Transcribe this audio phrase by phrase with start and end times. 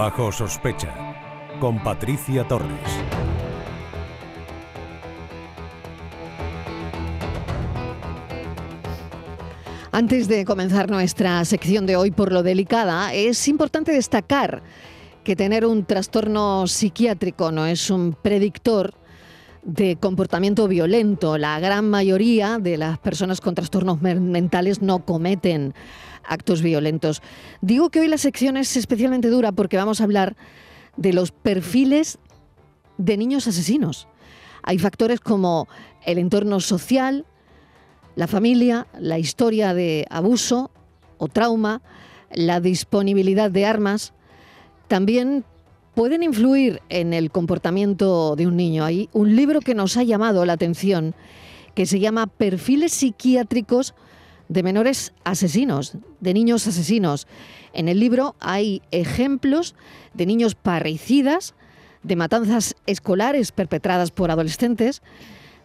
[0.00, 0.94] Bajo sospecha,
[1.60, 2.70] con Patricia Torres.
[9.92, 14.62] Antes de comenzar nuestra sección de hoy por lo delicada, es importante destacar
[15.22, 18.94] que tener un trastorno psiquiátrico no es un predictor
[19.62, 21.38] de comportamiento violento.
[21.38, 25.74] La gran mayoría de las personas con trastornos mentales no cometen
[26.24, 27.22] actos violentos.
[27.60, 30.36] Digo que hoy la sección es especialmente dura porque vamos a hablar
[30.96, 32.18] de los perfiles
[32.98, 34.08] de niños asesinos.
[34.62, 35.68] Hay factores como
[36.04, 37.26] el entorno social,
[38.16, 40.70] la familia, la historia de abuso
[41.18, 41.82] o trauma,
[42.32, 44.12] la disponibilidad de armas,
[44.88, 45.44] también
[45.94, 48.84] pueden influir en el comportamiento de un niño.
[48.84, 51.14] Hay un libro que nos ha llamado la atención
[51.74, 53.94] que se llama Perfiles psiquiátricos
[54.48, 57.26] de menores asesinos, de niños asesinos.
[57.72, 59.74] En el libro hay ejemplos
[60.12, 61.54] de niños parricidas,
[62.02, 65.02] de matanzas escolares perpetradas por adolescentes,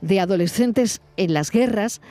[0.02, 2.02] de adolescentes en las guerras.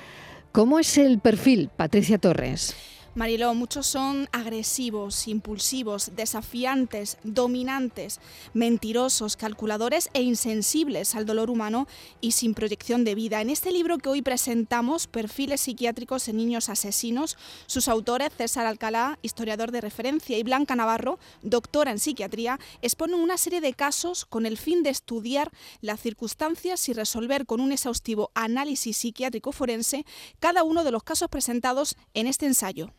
[0.51, 2.75] ¿Cómo es el perfil, Patricia Torres?
[3.17, 8.19] Mariló, muchos son agresivos, impulsivos, desafiantes, dominantes,
[8.55, 11.87] mentirosos, calculadores e insensibles al dolor humano
[12.21, 13.41] y sin proyección de vida.
[13.41, 19.17] En este libro que hoy presentamos, Perfiles psiquiátricos en niños asesinos, sus autores, César Alcalá,
[19.23, 24.45] historiador de referencia, y Blanca Navarro, doctora en psiquiatría, exponen una serie de casos con
[24.45, 30.05] el fin de estudiar las circunstancias y resolver con un exhaustivo análisis psiquiátrico forense
[30.41, 32.91] cada uno de los casos presentados en este ensayo.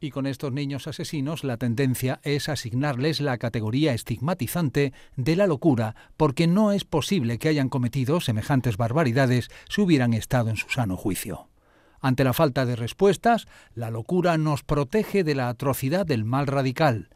[0.00, 5.96] Y con estos niños asesinos la tendencia es asignarles la categoría estigmatizante de la locura,
[6.16, 10.96] porque no es posible que hayan cometido semejantes barbaridades si hubieran estado en su sano
[10.96, 11.48] juicio.
[12.00, 17.08] Ante la falta de respuestas, la locura nos protege de la atrocidad del mal radical,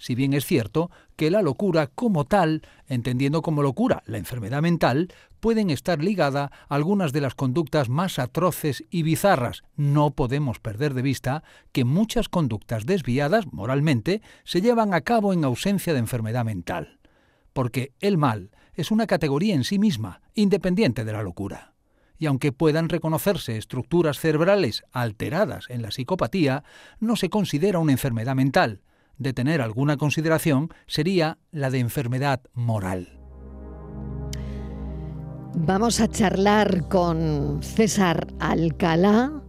[0.00, 5.12] si bien es cierto que la locura como tal, entendiendo como locura la enfermedad mental,
[5.40, 9.62] pueden estar ligada a algunas de las conductas más atroces y bizarras.
[9.76, 15.44] No podemos perder de vista que muchas conductas desviadas moralmente se llevan a cabo en
[15.44, 16.98] ausencia de enfermedad mental.
[17.52, 21.74] Porque el mal es una categoría en sí misma, independiente de la locura
[22.18, 26.64] y aunque puedan reconocerse estructuras cerebrales alteradas en la psicopatía,
[27.00, 28.82] no se considera una enfermedad mental,
[29.20, 33.20] de tener alguna consideración sería la de enfermedad moral.
[35.54, 39.42] Vamos a charlar con César Alcalá.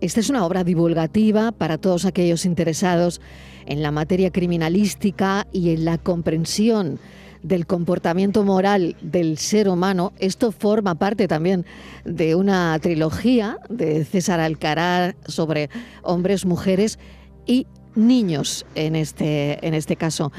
[0.00, 3.20] Esta es una obra divulgativa para todos aquellos interesados
[3.66, 6.98] en la materia criminalística y en la comprensión
[7.42, 10.12] del comportamiento moral del ser humano.
[10.18, 11.66] Esto forma parte también
[12.04, 15.68] de una trilogía de César Alcalá sobre
[16.02, 16.98] hombres, mujeres
[17.46, 17.66] y
[17.98, 20.32] niños en este, en este caso.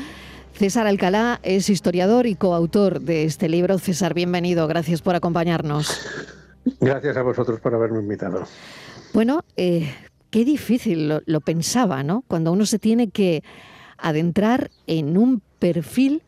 [0.54, 3.78] César Alcalá es historiador y coautor de este libro.
[3.78, 6.00] César, bienvenido, gracias por acompañarnos.
[6.80, 8.44] Gracias a vosotros por haberme invitado.
[9.14, 9.94] Bueno, eh,
[10.30, 12.24] qué difícil lo, lo, pensaba, ¿no?
[12.28, 13.44] Cuando uno se tiene que
[13.98, 16.24] adentrar en un perfil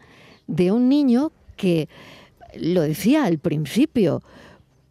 [0.48, 1.90] de un niño que,
[2.56, 4.22] lo decía al principio,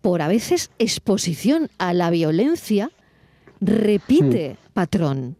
[0.00, 2.90] por a veces exposición a la violencia,
[3.60, 4.72] repite hmm.
[4.72, 5.36] patrón.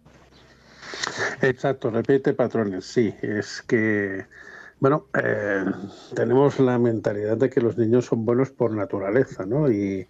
[1.43, 3.15] Exacto, repite patrones, sí.
[3.23, 4.27] Es que,
[4.79, 5.65] bueno, eh,
[6.15, 9.71] tenemos la mentalidad de que los niños son buenos por naturaleza, ¿no?
[9.71, 10.07] Y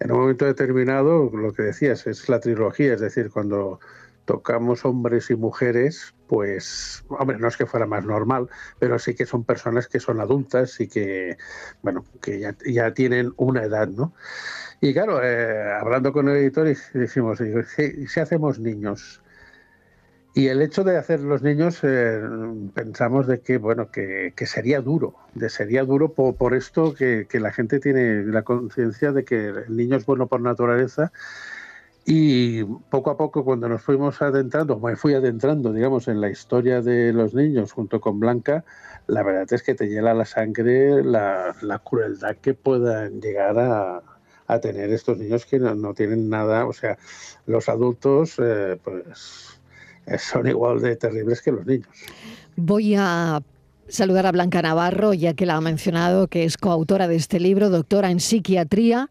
[0.00, 3.80] en un momento determinado, lo que decías, es la trilogía, es decir, cuando
[4.28, 9.24] tocamos hombres y mujeres, pues, hombre, no es que fuera más normal, pero sí que
[9.24, 11.38] son personas que son adultas y que,
[11.80, 14.12] bueno, que ya, tienen una edad, ¿no?
[14.82, 19.22] Y claro, eh, hablando con el editor, decimos, si hacemos niños,
[20.34, 22.20] y el hecho de hacer los niños, eh,
[22.74, 27.80] pensamos de que, bueno, que, sería duro, de sería duro por, esto que, la gente
[27.80, 31.12] tiene la conciencia de que el niño es bueno por naturaleza.
[32.04, 36.80] Y poco a poco cuando nos fuimos adentrando, me fui adentrando, digamos, en la historia
[36.80, 38.64] de los niños junto con Blanca,
[39.08, 41.54] la verdad es que te hiela la sangre la,
[41.84, 46.96] crueldad que puedan llegar a, tener estos niños que no, tienen nada, o sea,
[47.44, 49.57] los adultos, eh, pues
[50.18, 51.88] son igual de terribles que los niños.
[52.56, 53.40] Voy a
[53.88, 57.70] saludar a Blanca Navarro, ya que la ha mencionado, que es coautora de este libro,
[57.70, 59.10] doctora en psiquiatría.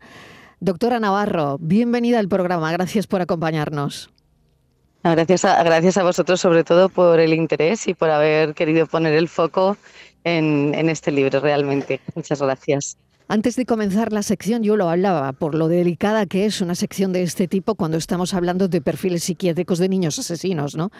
[0.59, 2.71] Doctora Navarro, bienvenida al programa.
[2.71, 4.09] Gracias por acompañarnos.
[5.03, 9.13] Gracias a, gracias a vosotros sobre todo por el interés y por haber querido poner
[9.13, 9.77] el foco
[10.23, 12.01] en, en este libro realmente.
[12.15, 12.97] Muchas gracias.
[13.29, 17.11] Antes de comenzar la sección, yo lo hablaba por lo delicada que es una sección
[17.11, 20.91] de este tipo cuando estamos hablando de perfiles psiquiátricos de niños asesinos, ¿no?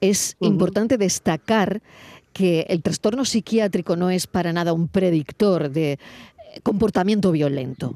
[0.00, 1.80] es importante destacar
[2.32, 5.98] que el trastorno psiquiátrico no es para nada un predictor de eh,
[6.62, 7.94] comportamiento violento.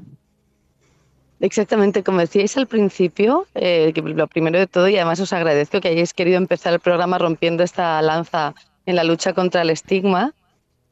[1.39, 5.89] Exactamente, como decíais al principio, eh, lo primero de todo, y además os agradezco que
[5.89, 8.53] hayáis querido empezar el programa rompiendo esta lanza
[8.85, 10.33] en la lucha contra el estigma,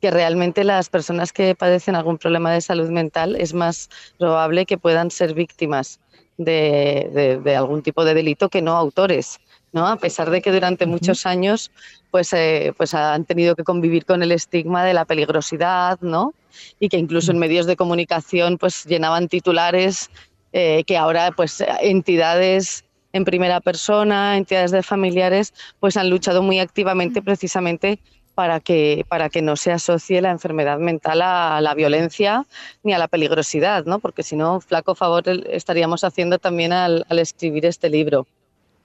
[0.02, 4.78] que realmente las personas que padecen algún problema de salud mental es más probable que
[4.78, 6.00] puedan ser víctimas
[6.38, 9.40] de, algún tipo de delito que no autores.
[9.72, 9.88] ¿no?
[9.88, 11.72] A pesar de que durante muchos años
[12.10, 16.34] pues, eh, pues han tenido que convivir con el estigma de la peligrosidad, ¿no?
[16.80, 20.10] Y que incluso en medios de comunicación pues llenaban titulares
[20.54, 26.60] eh, que ahora pues entidades en primera persona, entidades de familiares, pues han luchado muy
[26.60, 28.00] activamente precisamente
[28.40, 32.46] para que, para que no se asocie la enfermedad mental a la violencia
[32.84, 34.00] ni a la peligrosidad, ¿no?
[34.00, 38.26] porque si no, flaco favor estaríamos haciendo también al escribir este libro.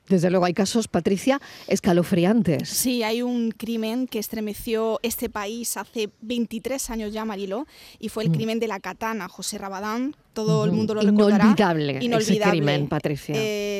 [0.09, 2.69] Desde luego hay casos, Patricia, escalofriantes.
[2.69, 7.67] Sí, hay un crimen que estremeció este país hace 23 años ya, Marilo,
[7.99, 8.35] y fue el mm.
[8.35, 10.15] crimen de la katana, José Rabadán.
[10.35, 11.45] Todo el mundo lo recordará.
[11.45, 12.21] Inolvidable, Inolvidable.
[12.21, 13.35] ese crimen, Patricia.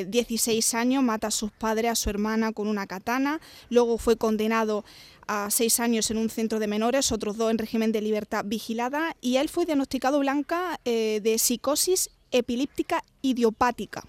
[0.07, 3.41] 16 eh, años, mata a sus padres, a su hermana con una katana.
[3.69, 4.85] Luego fue condenado
[5.27, 9.17] a seis años en un centro de menores, otros dos en régimen de libertad vigilada,
[9.21, 14.05] y él fue diagnosticado blanca eh, de psicosis epilíptica idiopática.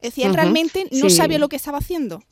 [0.00, 2.22] Es decir, él realmente no sabía lo que estaba haciendo.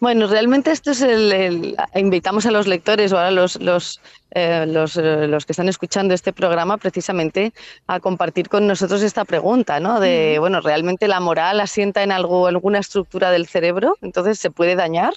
[0.00, 4.00] Bueno, realmente esto es el, invitamos a los lectores o a los, los,
[4.30, 7.52] eh, los, eh, los, que están escuchando este programa precisamente
[7.86, 10.00] a compartir con nosotros esta pregunta, ¿no?
[10.00, 13.96] De, bueno, ¿realmente la moral asienta en algo, alguna estructura del cerebro?
[14.00, 15.14] Entonces, ¿se puede dañar?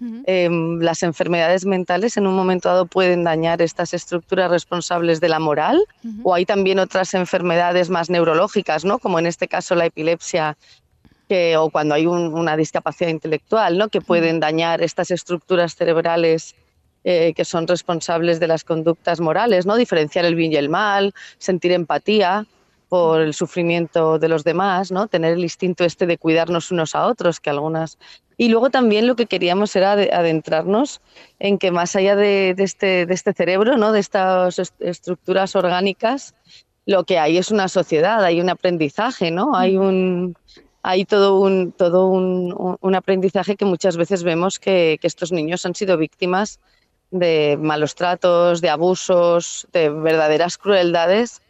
[0.00, 5.40] Em, las enfermedades mentales en un momento dado pueden dañar estas estructuras responsables de la
[5.40, 5.84] moral
[6.22, 9.00] o hay también otras enfermedades más neurológicas, ¿no?
[9.00, 10.56] como en este caso la epilepsia
[11.28, 13.88] que, o cuando hay una discapacidad intelectual, ¿no?
[13.88, 16.54] que pueden dañar estas estructuras cerebrales
[17.02, 19.74] eh, que son responsables de las conductas morales, ¿no?
[19.74, 22.46] diferenciar el bien y el mal, sentir empatía
[22.88, 25.08] por el sufrimiento de los demás, ¿no?
[25.08, 27.98] Tener el instinto este de cuidarnos unos a otros, que algunas
[28.40, 31.00] y luego también lo que queríamos era adentrarnos
[31.40, 33.90] en que más allá de, este, de este cerebro, ¿no?
[33.90, 36.36] de estas estructuras orgánicas,
[36.86, 39.54] lo que hay es una sociedad, hay un aprendizaje, ¿no?
[39.56, 40.36] Hay un
[40.82, 45.74] hay todo un todo un, aprendizaje que muchas veces vemos que, que, estos niños han
[45.74, 46.60] sido víctimas
[47.10, 51.42] de malos tratos, de abusos, de verdaderas crueldades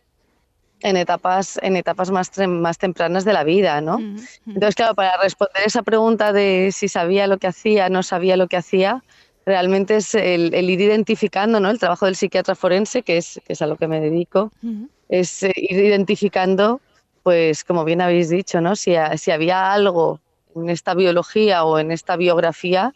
[0.81, 3.99] en etapas, en etapas más, más tempranas de la vida, ¿no?
[4.47, 8.47] Entonces, claro, para responder esa pregunta de si sabía lo que hacía, no sabía lo
[8.49, 9.03] que hacía,
[9.45, 11.71] realmente es el, ir identificando, ¿no?
[11.71, 14.53] El trabajo del psiquiatra forense, que es, que es a lo que me dedico,
[15.09, 16.81] es eh, ir identificando,
[17.23, 18.77] pues, como bien habéis dicho, ¿no?
[18.77, 20.21] Si, si había algo
[20.55, 22.95] en esta biología o en esta biografía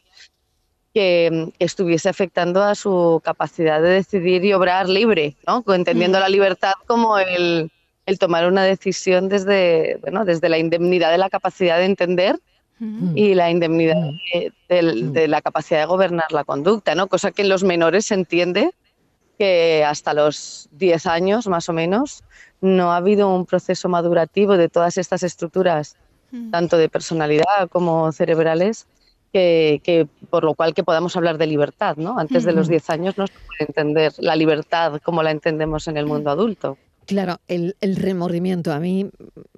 [0.93, 5.65] que, estuviese afectando a su capacidad de decidir y obrar libre, ¿no?
[5.75, 7.71] entendiendo la libertad como el,
[8.19, 12.39] tomar una decisión desde, bueno, desde la indemnidad de la capacidad de entender
[13.15, 13.97] y la indemnidad
[14.69, 17.07] de, la capacidad de gobernar la conducta, ¿no?
[17.07, 18.75] cosa que en los menores se entiende
[19.39, 22.25] que hasta los 10 años más o menos
[22.61, 25.97] no ha habido un proceso madurativo de todas estas estructuras,
[26.51, 28.87] tanto de personalidad como cerebrales,
[29.33, 32.19] que, por lo cual que podamos hablar de libertad, ¿no?
[32.19, 35.97] Antes de los 10 años no se puede entender la libertad como la entendemos en
[35.97, 36.79] el mundo adulto.
[37.07, 38.73] Claro, el, remordimiento.
[38.73, 39.09] A mí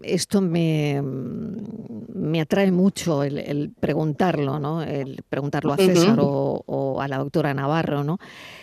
[0.03, 4.83] esto me, me atrae mucho el, preguntarlo, ¿no?
[4.83, 8.19] El preguntarlo a César o, a la doctora Navarro, ¿no?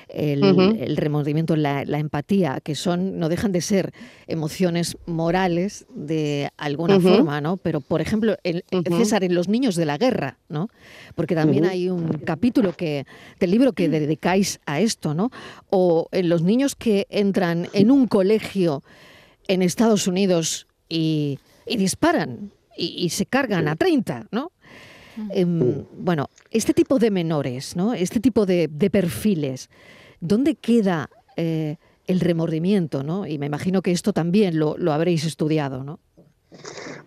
[0.08, 3.94] El, remordimiento, la, empatía, que son, no dejan de ser
[4.28, 7.58] emociones morales de alguna forma, ¿no?
[7.58, 8.64] Pero, por ejemplo, el,
[8.98, 10.70] César, en los niños de la guerra, ¿no?
[11.16, 13.06] Porque también hay un capítulo que,
[13.40, 15.30] del libro que dedicáis a esto, ¿no?
[15.70, 18.71] O en los niños que entran en un colegio
[19.48, 24.52] en Estados Unidos y, disparan y, se cargan a 30, ¿no?
[25.32, 27.94] Em, bueno, este tipo de menores, ¿no?
[27.94, 29.70] Este tipo de, perfiles,
[30.20, 31.76] ¿dónde queda eh,
[32.08, 33.28] el remordimiento, ¿no?
[33.28, 36.00] Y me imagino que esto también lo, lo habréis estudiado, ¿no?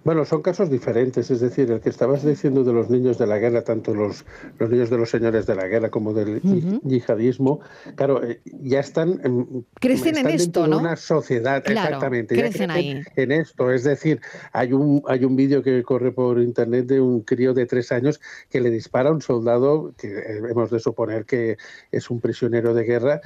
[0.04, 3.38] Bueno, son casos diferentes, es decir, el que estabas diciendo de los niños de la
[3.38, 4.26] guerra, tanto los,
[4.58, 6.42] los niños de los señores de la guerra como del
[6.84, 7.61] yihadismo,
[7.96, 10.78] claro, eh, ya están, crecen en esto, ¿no?
[10.78, 13.02] una sociedad, exactamente, crecen, ahí.
[13.16, 14.20] en esto, es decir,
[14.52, 18.20] hay un hay un vídeo que corre por internet de un crío de tres años
[18.50, 21.56] que le dispara a un soldado que eh, hemos de suponer que
[21.90, 23.20] es un prisionero de guerra,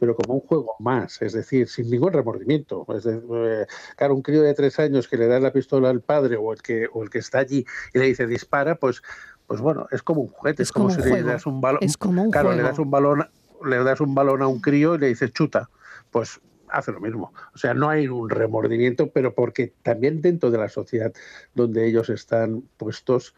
[0.00, 2.86] pero como un juego más, es decir, sin ningún remordimiento.
[2.96, 6.23] Es eh, claro, un crío de tres años que le da la pistola al padre
[6.36, 9.02] o el que, o el que está allí y le dice dispara, pues
[9.46, 11.80] pues bueno, es como un juguete, es, como, si le das un balón.
[12.30, 13.28] claro, le das un balón,
[13.64, 15.68] le das un balón a un crío y le dices chuta.
[16.10, 17.32] Pues hace lo mismo.
[17.54, 21.12] O sea, no hay un remordimiento, pero porque también dentro de la sociedad
[21.54, 23.34] donde ellos están puestos,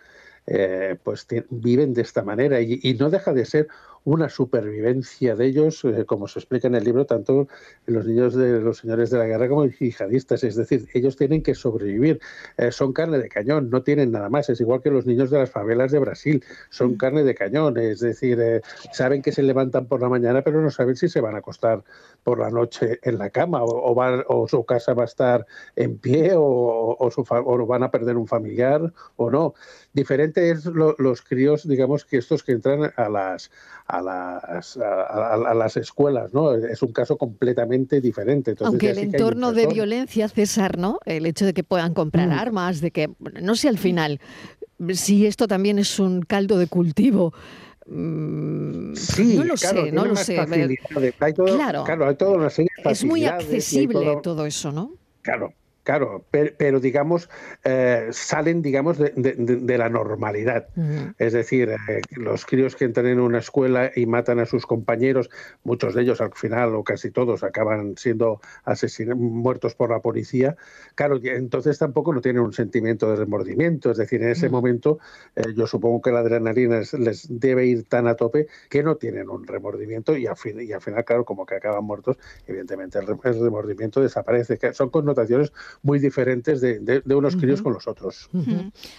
[0.47, 3.69] eh, pues viven de esta manera y, no deja de ser
[4.07, 7.49] una supervivencia de ellos, eh, como se explica en el libro, tanto
[7.87, 10.45] los niños de los señores de la guerra como yihadistas.
[10.45, 12.21] Es decir, ellos tienen que sobrevivir,
[12.57, 14.49] eh, son carne de cañón, no tienen nada más.
[14.49, 16.97] Es igual que los niños de las favelas de Brasil, son mm.
[16.99, 17.79] carne de cañón.
[17.79, 21.21] Es decir, eh, saben que se levantan por la mañana, pero no saben si se
[21.21, 21.83] van a acostar
[22.23, 23.93] por la noche en la cama o,
[24.29, 28.17] o su casa va a estar en pie o, o, su, o, van a perder
[28.17, 29.55] un familiar o no.
[29.93, 33.51] Diferente es los críos, digamos, que estos que entran a las
[33.87, 36.55] a las, a, las escuelas, ¿no?
[36.55, 38.55] Es un caso completamente diferente.
[38.61, 40.99] Aunque el entorno de violencia, César, ¿no?
[41.05, 42.33] El hecho de que puedan comprar mm.
[42.33, 43.11] armas, de que,
[43.41, 44.21] no sé al final
[44.93, 47.33] si esto también es un caldo de cultivo.
[47.87, 50.35] Mm, sí, no lo sé, no lo sé.
[51.35, 54.93] claro, claro, hay toda una serie Es muy accesible todo eso, ¿no?
[55.23, 55.53] Claro,
[55.87, 57.31] Claro, pero, digamos,
[57.63, 60.67] eh, salen, digamos, de, la normalidad.
[61.17, 65.31] Es decir, eh, los críos que entran en una escuela y matan a sus compañeros,
[65.63, 70.57] muchos de ellos al final, o casi todos, acaban siendo asesinados, muertos por la policía.
[70.97, 73.93] Claro, entonces tampoco no tienen un sentimiento de remordimiento.
[73.93, 74.99] Es decir, en ese momento,
[75.37, 79.29] eh, yo supongo que la adrenalina les, debe ir tan a tope que no tienen
[79.29, 82.17] un remordimiento y al, fin, y al final, claro, como que acaban muertos,
[82.49, 84.59] evidentemente el, remordimiento desaparece.
[84.73, 85.53] Son connotaciones
[85.83, 88.29] muy diferentes de, unos críos con los otros.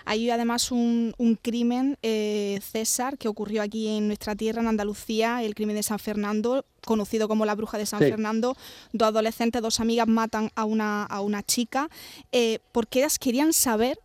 [0.06, 5.56] Hay además un, crimen, eh, César, que ocurrió aquí en nuestra tierra, en Andalucía, el
[5.56, 8.56] crimen de San Fernando, conocido como la bruja de San Fernando.
[8.94, 11.90] Dos adolescentes, dos amigas matan a una, a una chica
[12.32, 14.00] eh, porque ellas querían saber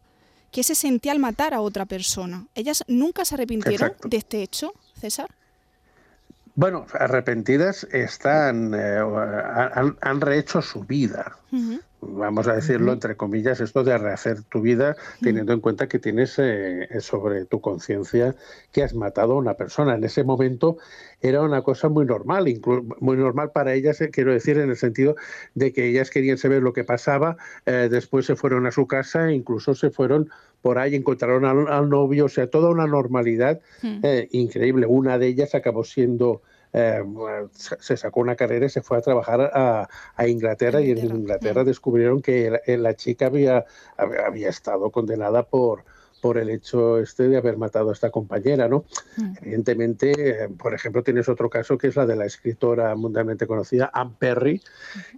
[0.50, 2.46] qué se sentía al matar a otra persona.
[2.54, 5.28] Ellas nunca se arrepintieron de este hecho, César.
[6.54, 8.98] Bueno, arrepentidas están, eh,
[10.02, 11.38] han, rehecho su vida
[12.02, 16.34] vamos a decirlo entre comillas, esto de rehacer tu vida teniendo en cuenta que tienes
[16.38, 18.34] eh, sobre tu conciencia
[18.72, 19.94] que has matado a una persona.
[19.94, 20.78] En ese momento
[21.20, 22.52] era una cosa muy normal,
[23.00, 25.14] muy normal para ellas, eh, quiero decir, en el sentido
[25.54, 29.30] de que ellas querían saber lo que pasaba, eh, después se fueron a su casa
[29.30, 30.28] e incluso se fueron
[30.60, 33.60] por ahí, encontraron al, novio, o sea, toda una normalidad
[34.30, 34.86] increíble.
[34.86, 36.40] Una de ellas acabó siendo
[36.72, 37.02] eh,
[37.52, 39.88] se sacó una carrera y se fue a trabajar a,
[40.26, 43.64] Inglaterra, y en Inglaterra descubrieron que la, chica había,
[43.96, 45.84] había estado condenada por,
[46.22, 48.84] por el hecho este de haber matado a esta compañera, ¿no?
[49.42, 53.90] Evidentemente, eh, por ejemplo, tienes otro caso que es la de la escritora mundialmente conocida,
[53.92, 54.62] Anne Perry,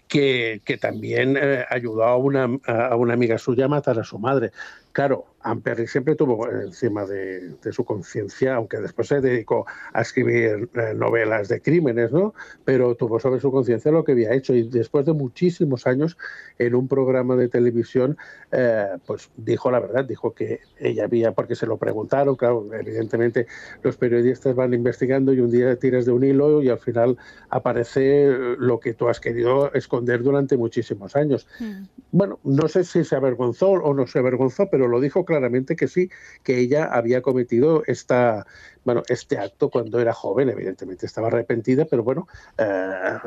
[0.09, 4.19] que, que también eh, ayudó a una, a una amiga suya a matar a su
[4.19, 4.51] madre.
[4.93, 10.95] Claro, Amperry siempre tuvo encima de, su conciencia, aunque después se dedicó a escribir eh,
[10.97, 12.35] novelas de crímenes, ¿no?
[12.65, 16.17] Pero tuvo sobre su conciencia lo que había hecho y después de muchísimos años
[16.59, 18.17] en un programa de televisión,
[18.53, 23.47] eh, pues dijo la verdad, dijo que ella había, porque se lo preguntaron, claro, evidentemente
[23.83, 27.19] los periodistas van investigando y un día tiras de un hilo y al final
[27.51, 31.47] aparece lo que tú has querido esconder durante muchísimos años.
[31.61, 31.85] Mm.
[32.13, 35.34] Bueno, no sé si se avergonzó o no se avergonzó, pero lo dijo claramente
[35.77, 36.11] que sí,
[36.43, 38.47] que ella había cometido esta,
[38.85, 43.19] bueno, este acto cuando era joven, evidentemente estaba arrepentida, pero bueno, eh,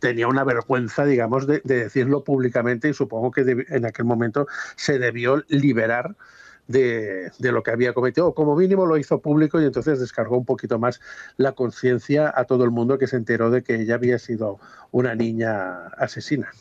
[0.00, 5.42] tenía una vergüenza, digamos, de, decirlo públicamente y supongo que en aquel momento se debió
[5.48, 6.16] liberar.
[6.68, 10.38] De, de, lo que había cometido, o como mínimo lo hizo público y entonces descargó
[10.38, 11.00] un poquito más
[11.36, 14.60] la conciencia a todo el mundo que se enteró de que ella había sido
[14.92, 16.52] una niña asesina.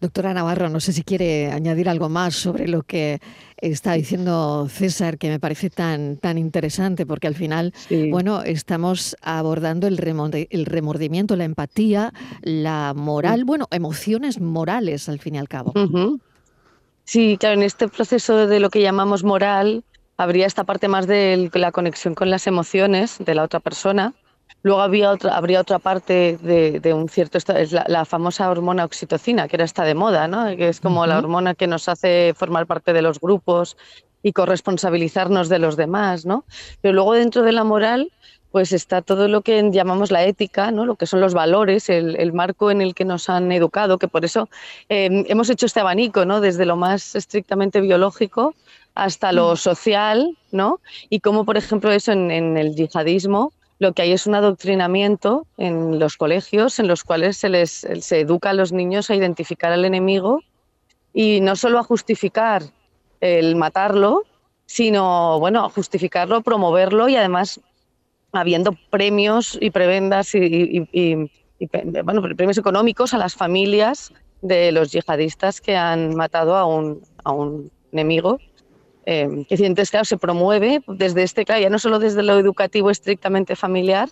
[0.00, 3.20] Doctora Navarro, no sé si quiere añadir algo más sobre lo que
[3.56, 7.72] está diciendo César, que me parece tan, tan interesante, porque al final,
[8.10, 9.98] bueno, estamos abordando el,
[10.50, 12.12] el remordimiento, la empatía,
[12.42, 15.72] la moral, bueno, emociones morales al fin y al cabo.
[17.04, 19.84] Sí, claro, en este proceso de lo que llamamos moral,
[20.16, 24.14] habría esta parte más de la conexión con las emociones de la otra persona
[24.66, 29.54] Luego había otra, habría otra parte de, un cierto, es la, famosa hormona oxitocina, que
[29.54, 30.56] era esta de moda, ¿no?
[30.56, 33.76] que es como la hormona que nos hace formar parte de los grupos
[34.24, 36.26] y corresponsabilizarnos de los demás.
[36.26, 36.44] ¿no?
[36.80, 38.10] Pero luego dentro de la moral,
[38.50, 40.84] pues está todo lo que llamamos la ética, ¿no?
[40.84, 44.24] lo que son los valores, el, marco en el que nos han educado, que por
[44.24, 44.48] eso
[44.88, 46.40] em, hemos hecho este abanico, ¿no?
[46.40, 48.56] desde lo más estrictamente biológico
[48.96, 50.80] hasta lo social, ¿no?
[51.08, 55.98] y cómo, por ejemplo, eso en el yihadismo lo que hay es un adoctrinamiento en
[55.98, 59.84] los colegios en los cuales se les se educa a los niños a identificar al
[59.84, 60.40] enemigo
[61.12, 62.62] y no solo a justificar
[63.20, 64.24] el matarlo,
[64.66, 67.60] sino, bueno, justificarlo, promoverlo y además
[68.32, 70.86] habiendo premios y prebendas y,
[72.04, 77.32] bueno, premios económicos a las familias de los yihadistas que han matado a un, a
[77.32, 78.38] un enemigo.
[79.06, 82.90] Eh, que entonces, claro, se promueve desde este, claro, ya no solo desde lo educativo
[82.90, 84.08] estrictamente familiar,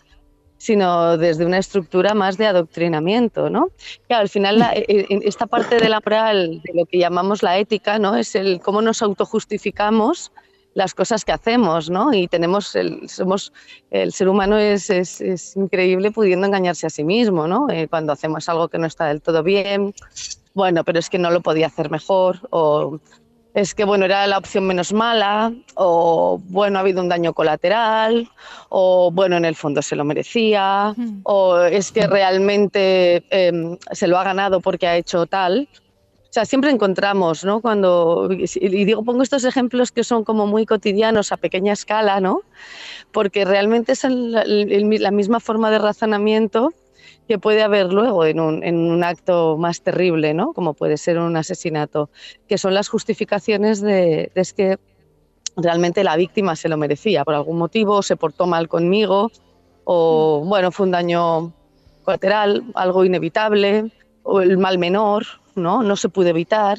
[0.56, 3.68] sino desde una estructura más de adoctrinamiento, ¿no?
[4.06, 7.58] Claro, al final eh, eh, esta parte de la moral, de lo que llamamos la
[7.58, 8.16] ética, ¿no?
[8.16, 10.32] Es el cómo nos autojustificamos
[10.74, 12.12] las cosas que hacemos, ¿no?
[12.12, 13.52] Y tenemos, el, somos,
[13.90, 17.68] el ser humano es, es, increíble pudiendo engañarse a sí mismo, ¿no?
[17.70, 19.94] Eh, cuando hacemos algo que no está del todo bien,
[20.54, 22.40] bueno, pero es que no lo podía hacer mejor,
[23.54, 28.28] es que, bueno, era la opción menos mala, o bueno, ha habido un daño colateral,
[28.68, 30.92] o bueno, en el fondo se lo merecía,
[31.22, 35.68] o es que realmente em, se lo ha ganado porque ha hecho tal.
[35.72, 37.60] O sea, siempre encontramos, ¿no?
[37.60, 42.40] Cuando, y digo, pongo estos ejemplos que son como muy cotidianos a pequeña escala, ¿no?
[43.12, 46.72] Porque realmente es la misma forma de razonamiento
[47.28, 50.52] que puede haber luego en un, en un, acto más terrible, ¿no?
[50.52, 52.10] Como puede ser un asesinato,
[52.48, 54.78] que son las justificaciones de, de es que
[55.56, 59.30] realmente la víctima se lo merecía por algún motivo, se portó mal conmigo,
[59.84, 61.52] o bueno, fue un daño
[62.04, 63.90] colateral, algo inevitable,
[64.22, 65.82] o el mal menor, ¿no?
[65.82, 66.78] No se pudo evitar.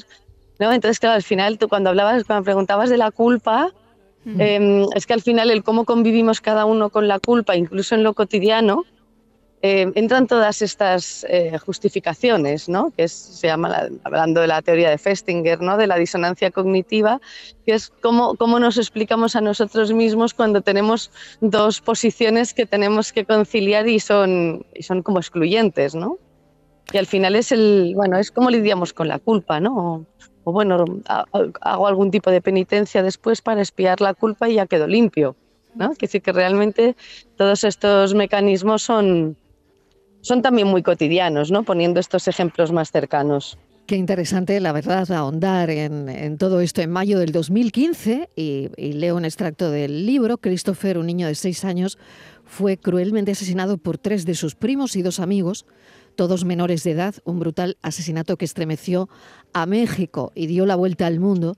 [0.58, 0.72] ¿no?
[0.72, 3.72] Entonces, claro, al final, tú cuando hablabas, cuando preguntabas de la culpa,
[4.38, 8.02] em, es que al final el cómo convivimos cada uno con la culpa, incluso en
[8.02, 8.84] lo cotidiano,
[9.62, 12.92] eh, entran todas estas eh, justificaciones, ¿no?
[12.96, 15.76] que se llama, hablando de la teoría de Festinger, ¿no?
[15.76, 17.20] de la disonancia cognitiva,
[17.64, 21.10] que es cómo, cómo nos explicamos a nosotros mismos cuando tenemos
[21.40, 25.94] dos posiciones que tenemos que conciliar y son, y son como excluyentes.
[25.94, 26.18] ¿no?
[26.92, 30.06] Y al final es el, bueno, es como lidiamos con la culpa, ¿no?
[30.44, 30.84] O, bueno,
[31.60, 35.34] hago algún tipo de penitencia después para espiar la culpa y ya quedo limpio,
[35.74, 35.94] ¿no?
[35.94, 36.94] Que sí que realmente
[37.36, 39.36] todos estos mecanismos son,
[40.26, 41.62] son también muy cotidianos, ¿no?
[41.62, 43.58] Poniendo estos ejemplos más cercanos.
[43.86, 46.82] Qué interesante, la verdad, ahondar en, todo esto.
[46.82, 51.64] En mayo del 2015, y, leo un extracto del libro, Christopher, un niño de seis
[51.64, 51.96] años,
[52.44, 55.64] fue cruelmente asesinado por tres de sus primos y dos amigos
[56.16, 59.08] todos menores de edad, un brutal asesinato que estremeció
[59.52, 61.56] a México y dio la vuelta al mundo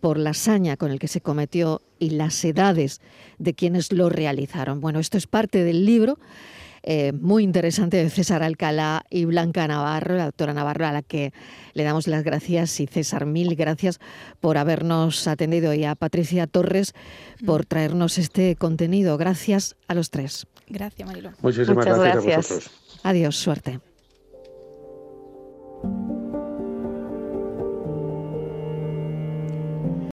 [0.00, 3.00] por la hazaña con el que se cometió y las edades
[3.38, 4.80] de quienes lo realizaron.
[4.80, 6.18] Bueno, esto es parte del libro
[6.86, 11.32] eh, muy interesante de César Alcalá y Blanca Navarro, la doctora Navarro, a la que
[11.72, 12.78] le damos las gracias.
[12.78, 14.00] Y César, mil gracias
[14.38, 16.92] por habernos atendido y a Patricia Torres
[17.46, 17.68] por mm.
[17.68, 19.16] traernos este contenido.
[19.16, 20.46] Gracias a los tres.
[20.68, 21.32] Gracias, Marilo.
[21.40, 22.50] Muchísimas gracias, gracias.
[22.50, 22.70] a vosotros.
[23.02, 23.80] Adiós, suerte.